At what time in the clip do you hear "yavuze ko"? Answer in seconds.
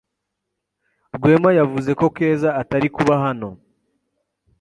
1.59-2.05